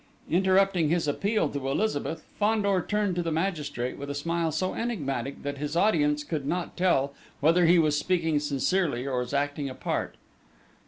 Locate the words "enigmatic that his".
4.73-5.75